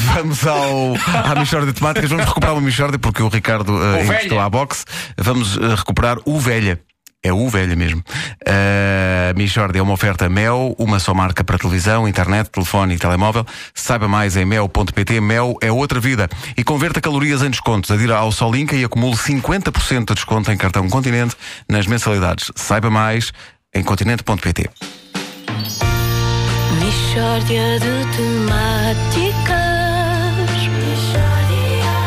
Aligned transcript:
vamos 0.00 0.46
ao, 0.46 0.94
à 1.24 1.34
Michórdia 1.34 1.72
de 1.72 1.78
Temáticas. 1.78 2.10
Vamos 2.10 2.26
recuperar 2.26 2.54
uma 2.54 2.60
Michórdia 2.60 2.98
porque 2.98 3.22
o 3.22 3.28
Ricardo 3.28 3.70
uh, 3.76 4.02
investiu 4.02 4.40
à 4.40 4.48
boxe. 4.48 4.84
Vamos 5.16 5.56
uh, 5.56 5.74
recuperar 5.74 6.18
o 6.24 6.38
Velha. 6.38 6.80
É 7.24 7.32
o 7.32 7.48
velha 7.48 7.74
mesmo. 7.74 8.04
A 8.46 9.32
uh, 9.34 9.78
é 9.78 9.82
uma 9.82 9.94
oferta 9.94 10.28
Mel, 10.28 10.76
uma 10.78 10.98
só 10.98 11.14
marca 11.14 11.42
para 11.42 11.56
televisão, 11.56 12.06
internet, 12.06 12.50
telefone 12.50 12.96
e 12.96 12.98
telemóvel. 12.98 13.46
Saiba 13.72 14.06
mais 14.06 14.36
em 14.36 14.44
mel.pt. 14.44 15.22
Mel 15.22 15.56
é 15.62 15.72
outra 15.72 15.98
vida. 15.98 16.28
E 16.54 16.62
converta 16.62 17.00
calorias 17.00 17.42
em 17.42 17.48
descontos. 17.48 17.90
Adira 17.90 18.16
ao 18.16 18.30
Solinka 18.30 18.76
e 18.76 18.84
acumule 18.84 19.16
50% 19.16 20.08
de 20.08 20.14
desconto 20.14 20.52
em 20.52 20.56
cartão 20.58 20.86
Continente 20.90 21.34
nas 21.66 21.86
mensalidades. 21.86 22.52
Saiba 22.54 22.90
mais 22.90 23.32
em 23.74 23.82
continente.pt. 23.82 24.68
Michórdia 26.78 27.80
de 27.80 28.16
temáticas. 28.16 29.83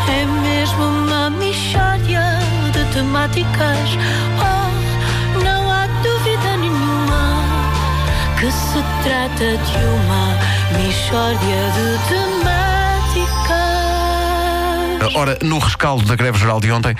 É 0.09 0.25
mesmo 0.25 0.83
uma 0.83 1.29
michórdia 1.29 2.21
de 2.73 2.83
temáticas. 2.93 3.89
Oh, 4.39 4.69
não 5.43 5.71
há 5.71 5.87
dúvida 6.03 6.57
nenhuma 6.57 7.43
que 8.39 8.51
se 8.51 8.83
trata 9.03 9.57
de 9.57 9.77
uma 9.85 10.37
michórdia 10.77 11.61
de 11.75 11.97
temáticas. 12.09 12.37
Ora, 15.15 15.37
no 15.41 15.59
rescaldo 15.59 16.05
da 16.05 16.15
greve 16.15 16.37
geral 16.37 16.59
de 16.59 16.71
ontem, 16.71 16.95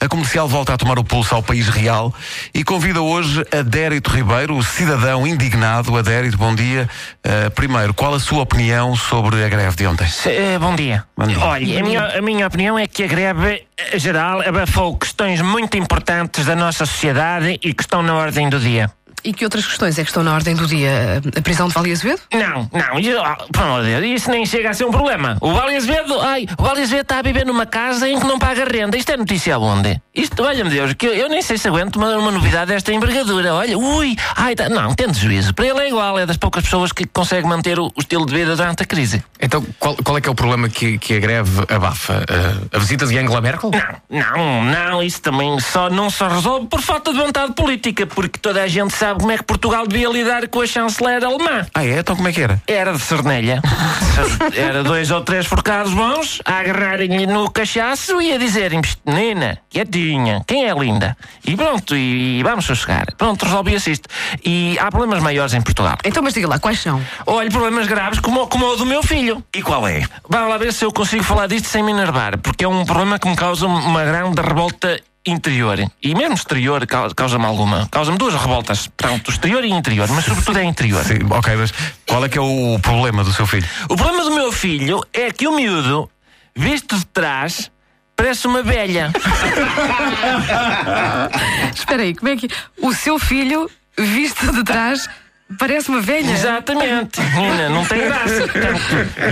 a 0.00 0.08
comercial 0.08 0.46
volta 0.46 0.74
a 0.74 0.76
tomar 0.76 0.98
o 0.98 1.04
pulso 1.04 1.34
ao 1.34 1.42
país 1.42 1.68
real 1.68 2.14
e 2.54 2.62
convida 2.62 3.00
hoje 3.00 3.44
Adérito 3.52 4.10
Ribeiro, 4.10 4.56
o 4.56 4.62
cidadão 4.62 5.26
indignado. 5.26 5.96
Adérito, 5.96 6.38
bom 6.38 6.54
dia. 6.54 6.88
Uh, 7.26 7.50
primeiro, 7.50 7.92
qual 7.92 8.14
a 8.14 8.20
sua 8.20 8.42
opinião 8.42 8.94
sobre 8.94 9.44
a 9.44 9.48
greve 9.48 9.76
de 9.76 9.86
ontem? 9.86 10.06
Uh, 10.06 10.58
bom, 10.60 10.76
dia. 10.76 11.04
bom 11.16 11.26
dia. 11.26 11.38
Olha, 11.40 11.80
a 11.80 11.82
minha, 11.82 12.18
a 12.18 12.22
minha 12.22 12.46
opinião 12.46 12.78
é 12.78 12.86
que 12.86 13.02
a 13.02 13.06
greve 13.08 13.64
geral 13.94 14.40
abafou 14.40 14.96
questões 14.96 15.40
muito 15.40 15.76
importantes 15.76 16.46
da 16.46 16.54
nossa 16.54 16.86
sociedade 16.86 17.58
e 17.62 17.74
que 17.74 17.82
estão 17.82 18.02
na 18.02 18.14
ordem 18.14 18.48
do 18.48 18.60
dia. 18.60 18.90
E 19.24 19.32
que 19.32 19.44
outras 19.44 19.66
questões 19.66 19.98
é 19.98 20.02
que 20.02 20.10
estão 20.10 20.22
na 20.22 20.34
ordem 20.34 20.54
do 20.54 20.66
dia? 20.66 21.20
A 21.36 21.42
prisão 21.42 21.68
de 21.68 21.74
Vale 21.74 21.92
Azevedo? 21.92 22.20
Não, 22.32 22.70
não, 22.72 22.98
isso, 22.98 23.18
por 23.52 23.62
amor 23.62 23.82
de 23.82 23.88
Deus, 23.88 24.20
isso 24.20 24.30
nem 24.30 24.46
chega 24.46 24.70
a 24.70 24.74
ser 24.74 24.84
um 24.84 24.90
problema. 24.90 25.36
O 25.40 25.52
Vale 25.52 25.76
Azevedo, 25.76 26.20
ai, 26.20 26.46
o 26.58 26.62
Vale 26.62 26.82
Azevedo 26.82 27.02
está 27.02 27.18
a 27.18 27.22
viver 27.22 27.46
numa 27.46 27.66
casa 27.66 28.08
em 28.08 28.18
que 28.18 28.26
não 28.26 28.38
paga 28.38 28.64
renda. 28.64 28.96
Isto 28.96 29.12
é 29.12 29.16
notícia 29.16 29.54
aonde? 29.54 30.00
Isto, 30.14 30.42
olha-me 30.42 30.70
Deus, 30.70 30.94
que 30.94 31.06
eu, 31.06 31.14
eu, 31.14 31.28
nem 31.28 31.42
sei 31.42 31.58
se 31.58 31.68
aguento 31.68 31.96
uma, 31.96 32.16
uma 32.16 32.30
novidade 32.30 32.72
desta 32.72 32.92
envergadura. 32.92 33.54
Olha, 33.54 33.78
ui, 33.78 34.16
ai, 34.36 34.54
tá, 34.54 34.68
não, 34.68 34.94
tendo 34.94 35.14
juízo. 35.14 35.54
Para 35.54 35.66
ele 35.66 35.78
é 35.80 35.88
igual, 35.88 36.18
é 36.18 36.26
das 36.26 36.36
poucas 36.36 36.64
pessoas 36.64 36.92
que 36.92 37.06
consegue 37.06 37.46
manter 37.46 37.78
o, 37.78 37.86
o 37.86 38.00
estilo 38.00 38.26
de 38.26 38.34
vida 38.34 38.56
durante 38.56 38.82
a 38.82 38.86
crise. 38.86 39.22
Então, 39.40 39.64
qual, 39.78 39.96
qual 40.02 40.18
é 40.18 40.20
que 40.20 40.28
é 40.28 40.32
o 40.32 40.34
problema 40.34 40.68
que, 40.68 40.98
que 40.98 41.14
a 41.14 41.20
greve 41.20 41.62
abafa? 41.68 42.24
Uh, 42.28 42.68
a 42.72 42.78
visita 42.78 43.06
de 43.06 43.16
Angela 43.16 43.40
Merkel? 43.40 43.70
Não, 44.10 44.20
não, 44.20 44.64
não, 44.64 45.02
isso 45.02 45.22
também 45.22 45.58
só 45.60 45.88
não 45.88 46.10
se 46.10 46.24
resolve 46.24 46.66
por 46.66 46.80
falta 46.80 47.12
de 47.12 47.18
vontade 47.18 47.52
política, 47.52 48.06
porque 48.06 48.38
toda 48.38 48.62
a 48.62 48.68
gente 48.68 48.94
sabe 48.94 49.17
como 49.18 49.32
é 49.32 49.38
que 49.38 49.44
Portugal 49.44 49.86
devia 49.86 50.08
lidar 50.08 50.48
com 50.48 50.60
a 50.60 50.66
chanceler 50.66 51.24
alemã. 51.24 51.66
Ah, 51.74 51.84
é? 51.84 51.98
Então 51.98 52.16
como 52.16 52.28
é 52.28 52.32
que 52.32 52.40
era? 52.40 52.62
Era 52.66 52.92
de 52.92 53.00
cernelha. 53.00 53.60
era 54.56 54.82
dois 54.82 55.10
ou 55.10 55.20
três 55.22 55.46
forcados 55.46 55.92
bons 55.92 56.40
a 56.44 56.58
agarrarem-lhe 56.58 57.26
no 57.26 57.50
cachaço 57.50 58.20
e 58.20 58.32
a 58.32 58.38
dizerem: 58.38 58.80
menina, 59.06 59.58
quietinha, 59.68 60.42
quem 60.46 60.68
é 60.68 60.74
linda? 60.74 61.16
E 61.44 61.56
pronto, 61.56 61.96
e, 61.96 62.38
e 62.38 62.42
vamos 62.42 62.64
sossegar. 62.64 63.06
Pronto, 63.16 63.44
resolvia-se 63.44 63.92
isto. 63.92 64.08
E 64.44 64.78
há 64.78 64.90
problemas 64.90 65.22
maiores 65.22 65.54
em 65.54 65.62
Portugal. 65.62 65.96
Então, 66.04 66.22
mas 66.22 66.34
diga 66.34 66.48
lá, 66.48 66.58
quais 66.58 66.80
são? 66.80 67.02
Olha, 67.26 67.50
problemas 67.50 67.86
graves 67.86 68.20
como, 68.20 68.46
como 68.46 68.66
o 68.66 68.76
do 68.76 68.86
meu 68.86 69.02
filho. 69.02 69.42
E 69.54 69.62
qual 69.62 69.86
é? 69.86 70.04
Vamos 70.28 70.48
lá 70.48 70.56
ver 70.56 70.72
se 70.72 70.84
eu 70.84 70.92
consigo 70.92 71.22
falar 71.22 71.46
disto 71.46 71.68
sem 71.68 71.82
me 71.82 71.92
enervar, 71.92 72.38
porque 72.38 72.64
é 72.64 72.68
um 72.68 72.84
problema 72.84 73.18
que 73.18 73.28
me 73.28 73.36
causa 73.36 73.66
uma 73.66 74.04
grande 74.04 74.40
revolta 74.40 75.00
interior 75.26 75.78
e 76.02 76.14
mesmo 76.14 76.34
exterior 76.34 76.86
causa-me 76.86 77.44
alguma. 77.44 77.88
Causa-me 77.90 78.18
duas 78.18 78.34
revoltas. 78.34 78.88
Pronto, 78.96 79.30
exterior 79.30 79.64
e 79.64 79.70
interior, 79.70 80.08
mas 80.10 80.24
sobretudo 80.24 80.58
é 80.58 80.64
interior. 80.64 81.04
Sim, 81.04 81.18
ok, 81.30 81.56
mas 81.56 81.72
qual 82.06 82.24
é 82.24 82.28
que 82.28 82.38
é 82.38 82.40
o 82.40 82.78
problema 82.80 83.24
do 83.24 83.32
seu 83.32 83.46
filho? 83.46 83.66
O 83.88 83.96
problema 83.96 84.24
do 84.24 84.34
meu 84.34 84.52
filho 84.52 85.00
é 85.12 85.30
que 85.30 85.46
o 85.46 85.54
miúdo, 85.54 86.10
visto 86.54 86.96
de 86.96 87.06
trás, 87.06 87.70
parece 88.16 88.46
uma 88.46 88.62
velha. 88.62 89.12
Espera 91.74 92.02
aí, 92.02 92.14
como 92.14 92.30
é 92.30 92.36
que. 92.36 92.48
O 92.80 92.92
seu 92.92 93.18
filho, 93.18 93.70
visto 93.96 94.52
de 94.52 94.64
trás. 94.64 95.08
Parece 95.56 95.88
uma 95.88 96.00
velha. 96.02 96.30
Exatamente. 96.30 97.20
Nina, 97.20 97.70
não 97.70 97.84
tem 97.86 98.00
graça. 98.00 98.46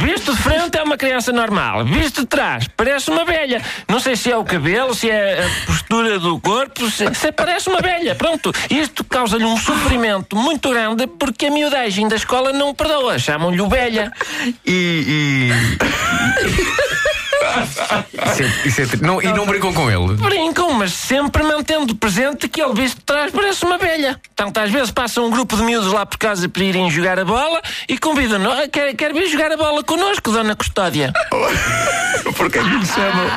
Visto 0.00 0.34
de 0.34 0.43
frente 0.43 0.78
é 0.78 0.82
uma 0.82 0.97
criança 0.97 1.31
normal. 1.31 1.84
Visto 1.84 2.22
de 2.22 2.27
trás, 2.27 2.66
parece 2.75 3.10
uma 3.10 3.25
velha. 3.25 3.60
Não 3.87 4.00
sei 4.00 4.16
se 4.16 4.32
é 4.32 4.37
o 4.37 4.43
cabelo, 4.43 4.94
se 4.94 5.10
é 5.10 5.44
a 5.44 5.66
postura 5.66 6.19
do 6.19 6.41
corpo, 6.41 6.91
se, 6.91 7.15
se 7.15 7.31
parece 7.32 7.69
uma 7.69 7.81
velha. 7.81 8.15
Pronto. 8.15 8.50
Isto 8.71 9.04
causa-lhe 9.04 9.44
um 9.44 9.59
sofrimento 9.59 10.37
muito 10.37 10.71
grande 10.71 11.06
porque 11.06 11.47
a 11.47 11.50
miudagem 11.50 12.09
da 12.09 12.16
escola 12.16 12.50
não 12.50 12.75
perdoa. 12.75 13.19
Chamam-lhe 13.19 13.60
o 13.60 13.69
velha. 13.69 14.10
E. 14.65 15.50
e... 15.53 16.85
Isso 17.62 18.43
é, 18.43 18.69
isso 18.69 18.83
é, 18.83 19.06
não, 19.06 19.22
e 19.22 19.27
não 19.33 19.47
brincam 19.47 19.72
com 19.72 19.91
ele? 19.91 20.15
Brincam, 20.15 20.72
mas 20.72 20.93
sempre 20.93 21.43
mantendo 21.43 21.94
presente 21.94 22.49
que 22.49 22.61
ele 22.61 22.75
visto 22.75 22.97
de 22.97 23.05
trás 23.05 23.33
parece 23.33 23.65
uma 23.65 23.78
velha. 23.78 24.21
Tanto 24.34 24.59
às 24.59 24.71
vezes 24.71 24.91
passa 24.91 25.21
um 25.21 25.31
grupo 25.31 25.56
de 25.56 25.62
miúdos 25.62 25.93
lá 25.93 26.05
por 26.05 26.19
casa 26.19 26.49
para 26.49 26.62
irem 26.62 26.91
jogar 26.91 27.19
a 27.19 27.25
bola 27.25 27.61
e 27.89 27.99
convidam-no. 27.99 28.50
Quer, 28.69 28.95
quer 28.95 29.12
vir 29.12 29.28
jogar 29.28 29.53
a 29.53 29.56
bola 29.56 29.83
connosco, 29.83 30.31
Dona 30.31 30.55
Custódia? 30.55 31.12
Porquê 32.37 32.59
que 32.59 32.69
lhe 32.69 32.87
chamam 32.87 33.31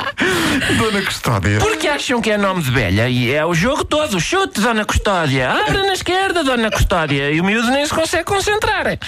Dona 0.76 1.02
Custódia? 1.02 1.58
Porque 1.58 1.88
acham 1.88 2.20
que 2.20 2.30
é 2.30 2.36
nome 2.36 2.62
de 2.62 2.70
velha 2.70 3.08
e 3.08 3.32
é 3.32 3.44
o 3.44 3.54
jogo 3.54 3.84
todo. 3.84 4.20
Chute, 4.20 4.60
Dona 4.60 4.84
Custódia. 4.84 5.50
Abra 5.50 5.84
na 5.84 5.92
esquerda, 5.92 6.44
Dona 6.44 6.70
Custódia. 6.70 7.30
E 7.30 7.40
o 7.40 7.44
miúdo 7.44 7.70
nem 7.70 7.86
se 7.86 7.94
consegue 7.94 8.24
concentrar. 8.24 8.98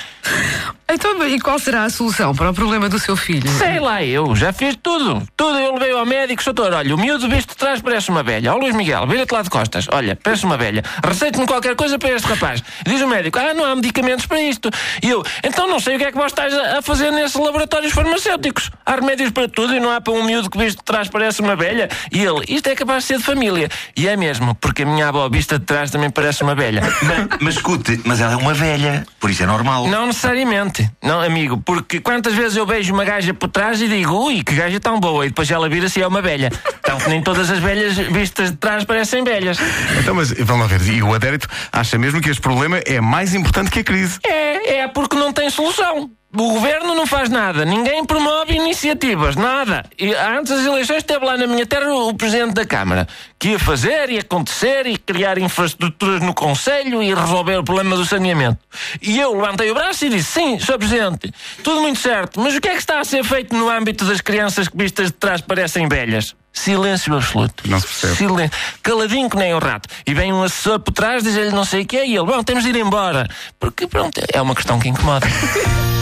Então, 0.93 1.27
e 1.27 1.41
qual 1.41 1.59
será 1.59 1.85
a 1.85 1.91
solução 1.91 2.35
para 2.35 2.51
o 2.51 2.55
problema 2.55 2.87
do 2.87 2.99
seu 2.99 3.17
filho? 3.17 3.49
Sei 3.53 3.81
lá, 3.81 4.05
eu 4.05 4.37
já 4.37 4.53
fiz 4.53 4.77
tudo. 4.83 5.27
Tudo 5.35 5.59
eu 5.59 5.73
levei 5.73 5.93
ao 5.93 6.05
médico, 6.05 6.45
doutor. 6.45 6.75
Olha, 6.75 6.95
o 6.95 6.99
miúdo 6.99 7.29
visto 7.31 7.51
de 7.51 7.57
trás 7.57 7.81
parece 7.81 8.11
uma 8.11 8.23
velha. 8.23 8.53
Ó 8.53 8.59
Luís 8.59 8.75
Miguel, 8.75 9.07
vira-te 9.07 9.33
lá 9.33 9.41
de 9.41 9.49
costas. 9.49 9.87
Olha, 9.91 10.15
parece 10.23 10.45
uma 10.45 10.59
velha. 10.59 10.83
Receite-me 11.03 11.47
qualquer 11.47 11.75
coisa 11.77 11.99
para 11.99 12.11
este 12.11 12.29
rapaz. 12.29 12.63
Diz 12.85 13.01
o 13.01 13.09
médico, 13.09 13.39
ah, 13.39 13.55
não 13.55 13.65
há 13.65 13.75
medicamentos 13.75 14.27
para 14.27 14.43
isto. 14.43 14.69
E 15.03 15.09
eu, 15.09 15.23
então 15.43 15.67
não 15.67 15.81
sei 15.81 15.97
o 15.97 15.99
que 15.99 16.05
é 16.05 16.13
que 16.13 16.19
vós 16.19 16.31
estás 16.31 16.53
a 16.53 16.83
fazer 16.83 17.11
nesses 17.11 17.37
laboratórios 17.37 17.93
farmacêuticos. 17.93 18.71
Há 18.85 18.97
remédios 18.97 19.31
para 19.31 19.49
tudo 19.49 19.75
e 19.75 19.81
não 19.81 19.91
há 19.91 20.01
para 20.01 20.13
um 20.13 20.23
miúdo 20.23 20.51
que 20.51 20.59
visto 20.59 20.79
de 20.79 20.85
trás 20.85 21.09
parece 21.09 21.41
uma 21.41 21.57
velha. 21.57 21.89
E 22.11 22.23
ele, 22.23 22.45
isto 22.49 22.67
é 22.67 22.75
capaz 22.75 23.05
de 23.05 23.09
ser 23.09 23.19
de 23.19 23.25
família. 23.25 23.71
E 23.97 24.07
é 24.09 24.17
mesmo, 24.17 24.55
porque 24.57 24.83
a 24.83 24.87
minha 24.87 25.09
avó 25.09 25.27
vista 25.31 25.59
de 25.59 25.65
trás 25.65 25.91
também 25.91 26.11
parece 26.11 26.43
uma 26.43 26.55
velha. 26.55 26.83
Mas, 27.03 27.41
mas 27.41 27.55
escute, 27.55 28.01
mas 28.05 28.21
ela 28.21 28.33
é 28.33 28.37
uma 28.37 28.55
velha, 28.55 29.07
por 29.19 29.31
isso 29.31 29.43
é 29.43 29.47
normal. 29.47 29.89
Não 29.89 30.07
necessariamente. 30.07 30.82
Não, 31.03 31.21
amigo, 31.21 31.61
porque 31.65 32.01
quantas 32.01 32.35
vezes 32.35 32.57
eu 32.57 32.67
vejo 32.67 32.93
uma 32.95 33.05
gaja 33.05 33.35
por 33.35 33.49
trás 33.49 33.81
e 33.81 33.89
digo, 33.89 34.13
ui, 34.27 34.43
que 34.43 34.55
gaja 34.55 34.79
tão 34.81 34.99
boa, 34.99 35.27
e 35.27 35.29
depois 35.29 35.51
ela 35.51 35.69
vira-se 35.69 36.01
e 36.01 36.03
é 36.03 36.07
uma 36.07 36.23
velha. 36.23 36.51
Então 36.79 36.99
nem 37.09 37.23
todas 37.23 37.51
as 37.51 37.59
velhas 37.59 37.97
vistas 37.97 38.51
de 38.51 38.57
trás 38.57 38.85
parecem 38.85 39.25
velhas. 39.25 39.59
Então, 40.01 40.15
mas 40.15 40.33
vamos 40.33 40.71
lá 40.71 40.77
ver, 40.77 40.89
e 40.89 41.03
o 41.03 41.15
adérito 41.15 41.49
acha 41.73 41.99
mesmo 41.99 42.21
que 42.21 42.31
este 42.31 42.41
problema 42.41 42.79
é 42.79 43.01
mais 43.01 43.35
importante 43.35 43.71
que 43.71 43.81
a 43.81 43.85
crise? 43.85 44.19
É, 44.25 44.79
é 44.79 44.89
porque 44.89 45.17
não 45.17 45.33
tem 45.33 45.51
solução. 45.51 46.11
O 46.35 46.55
governo 46.55 46.95
não 46.95 47.07
faz 47.07 47.29
nada, 47.29 47.63
ninguém 47.63 48.07
promove 48.07 48.55
iniciativas, 48.55 49.37
nada. 49.37 49.85
E 49.99 50.15
antes 50.15 50.51
das 50.51 50.65
eleições 50.65 50.99
esteve 50.99 51.27
lá 51.27 51.37
na 51.37 51.47
minha 51.47 51.67
terra 51.67 51.93
o 51.95 52.15
presidente 52.15 52.55
da 52.55 52.65
Câmara, 52.65 53.07
que 53.39 53.51
ia 53.51 53.59
fazer 53.59 54.09
e 54.09 54.19
acontecer 54.19 54.87
e 54.87 54.97
criar 54.97 55.37
infraestruturas 55.37 56.23
no 56.23 56.33
Conselho 56.33 57.03
e 57.03 57.13
resolver 57.13 57.59
o 57.59 57.63
problema 57.63 57.97
do 57.97 58.07
saneamento. 58.07 58.59
E 59.03 59.21
eu 59.21 59.35
levantei 59.35 59.71
o 59.71 59.75
braço 59.75 60.07
e 60.07 60.09
disse: 60.09 60.33
Sim, 60.33 60.59
Sr. 60.59 60.79
Presidente, 60.79 61.35
tudo 61.63 61.83
muito 61.83 61.99
certo, 61.99 62.41
mas 62.41 62.57
o 62.57 62.61
que 62.63 62.69
é 62.69 62.73
que 62.73 62.79
está 62.79 62.99
a 62.99 63.05
ser 63.05 63.23
feito 63.25 63.55
no 63.55 63.69
âmbito 63.69 64.07
das 64.07 64.23
crianças 64.23 64.69
que 64.69 64.77
vistas 64.77 65.09
de 65.09 65.13
trás 65.13 65.43
parecem 65.43 65.87
velhas? 65.87 66.35
Silêncio 66.51 67.15
absoluto. 67.15 67.69
Não 67.69 67.79
se 67.79 67.87
percebe. 67.87 68.17
Silêncio. 68.17 68.59
Caladinho 68.83 69.29
que 69.29 69.37
nem 69.37 69.53
o 69.55 69.59
rato. 69.59 69.87
E 70.07 70.15
vem 70.15 70.33
um 70.33 70.43
assessor 70.43 70.81
por 70.81 70.93
trás, 70.93 71.23
diz-lhe 71.23 71.51
não 71.51 71.65
sei 71.65 71.83
o 71.83 71.87
que 71.87 71.99
é, 71.99 72.07
e 72.07 72.17
ele, 72.17 72.27
bom, 72.27 72.43
temos 72.43 72.65
de 72.65 72.71
ir 72.71 72.77
embora. 72.77 73.29
Porque, 73.61 73.87
pronto, 73.87 74.21
é 74.33 74.41
uma 74.41 74.55
questão 74.55 74.79
que 74.79 74.89
incomoda. 74.89 75.27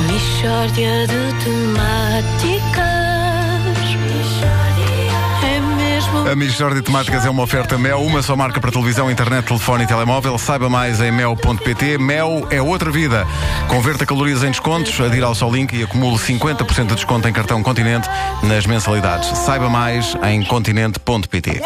Michórdia 0.00 1.06
de 1.06 1.44
temáticas. 1.44 2.96
É 5.42 5.60
mesmo. 5.60 6.28
A 6.28 6.34
Michórdia 6.34 6.80
de 6.80 6.86
Temáticas 6.86 7.24
é 7.24 7.30
uma 7.30 7.42
oferta 7.42 7.78
Mel, 7.78 8.02
uma 8.02 8.22
só 8.22 8.36
marca 8.36 8.60
para 8.60 8.70
televisão, 8.70 9.10
internet, 9.10 9.46
telefone 9.46 9.84
e 9.84 9.86
telemóvel. 9.86 10.36
Saiba 10.38 10.68
mais 10.68 11.00
em 11.00 11.10
mel.pt. 11.12 11.98
Mel 11.98 12.46
é 12.50 12.60
outra 12.60 12.90
vida. 12.90 13.26
Converta 13.68 14.04
calorias 14.04 14.42
em 14.42 14.50
descontos, 14.50 15.00
adira 15.00 15.26
ao 15.26 15.34
Solink 15.34 15.76
e 15.76 15.82
acumule 15.82 16.16
50% 16.16 16.86
de 16.86 16.94
desconto 16.94 17.28
em 17.28 17.32
cartão 17.32 17.62
Continente 17.62 18.08
nas 18.42 18.66
mensalidades. 18.66 19.28
Saiba 19.38 19.68
mais 19.68 20.16
em 20.24 20.42
continente.pt. 20.44 21.60